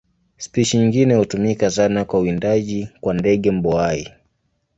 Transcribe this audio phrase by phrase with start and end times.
[0.37, 4.09] Spishi nyingine hutumika sana kwa uwindaji kwa ndege mbuai.